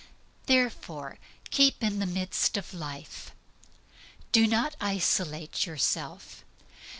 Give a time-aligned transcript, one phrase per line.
[0.47, 1.19] Therefore
[1.51, 3.35] keep in the midst of life.
[4.31, 6.43] Do not isolate yourself.